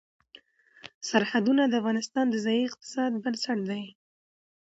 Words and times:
سرحدونه 1.09 1.63
د 1.67 1.73
افغانستان 1.81 2.25
د 2.29 2.35
ځایي 2.45 2.61
اقتصادونو 2.65 3.21
بنسټ 3.25 3.59
دی. 3.69 3.83